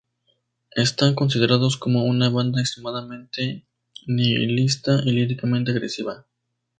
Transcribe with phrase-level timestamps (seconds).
[0.75, 3.67] Están considerados como una banda extremadamente
[4.07, 6.25] nihilista y líricamente agresiva.